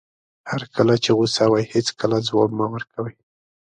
[0.51, 3.13] هر کله چې غوسه وئ هېڅکله ځواب مه ورکوئ.